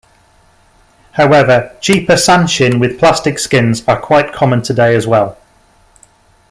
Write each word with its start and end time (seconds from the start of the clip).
However, 1.11 1.75
cheaper 1.79 2.15
sanshin 2.15 2.79
with 2.79 2.97
plastic 2.97 3.37
skins 3.37 3.83
are 3.87 4.01
quite 4.01 4.33
common 4.33 4.63
today 4.63 4.95
as 4.95 5.05
well. 5.05 5.37